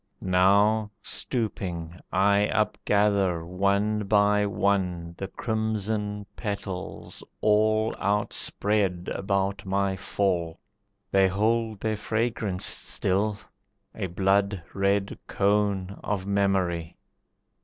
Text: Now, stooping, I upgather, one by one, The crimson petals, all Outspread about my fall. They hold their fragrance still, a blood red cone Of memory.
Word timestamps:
Now, 0.23 0.89
stooping, 1.03 1.99
I 2.11 2.49
upgather, 2.51 3.45
one 3.45 4.05
by 4.05 4.47
one, 4.47 5.13
The 5.19 5.27
crimson 5.27 6.25
petals, 6.35 7.23
all 7.39 7.93
Outspread 7.99 9.11
about 9.13 9.63
my 9.63 9.95
fall. 9.95 10.59
They 11.11 11.27
hold 11.27 11.81
their 11.81 11.97
fragrance 11.97 12.65
still, 12.65 13.37
a 13.93 14.07
blood 14.07 14.63
red 14.73 15.19
cone 15.27 15.99
Of 16.03 16.25
memory. 16.25 16.97